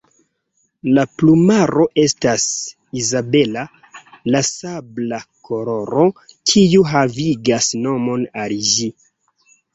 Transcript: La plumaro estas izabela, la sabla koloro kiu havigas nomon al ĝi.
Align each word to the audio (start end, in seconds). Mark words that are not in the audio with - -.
La 0.97 1.01
plumaro 1.21 1.83
estas 2.03 2.45
izabela, 3.01 3.67
la 4.37 4.41
sabla 4.49 5.21
koloro 5.51 6.07
kiu 6.25 6.89
havigas 6.95 7.71
nomon 7.85 8.27
al 8.47 8.59
ĝi. 8.73 8.91